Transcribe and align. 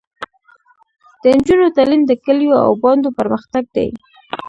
د 1.21 1.23
نجونو 1.37 1.65
تعلیم 1.77 2.01
د 2.07 2.11
کلیو 2.25 2.55
او 2.67 2.71
بانډو 2.81 3.09
پرمختګ 3.19 3.63
دی. 3.75 3.89